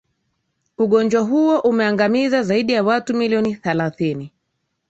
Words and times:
ugonjwa 0.77 1.21
huo 1.21 1.59
umeangamiza 1.59 2.43
zaidi 2.43 2.73
ya 2.73 2.83
watu 2.83 3.13
milioni 3.13 3.55
thalathini 3.55 4.31